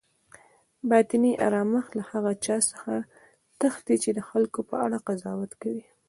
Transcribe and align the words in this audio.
باطني 0.89 1.31
آرامښت 1.47 1.91
له 1.99 2.03
هغه 2.11 2.31
چا 2.45 2.57
څخه 2.71 2.93
تښتي 3.59 3.95
چی 4.03 4.09
د 4.13 4.19
خلکو 4.29 4.59
په 4.69 4.75
اړه 4.85 4.97
قضاوت 5.07 5.51
کوي 5.61 5.83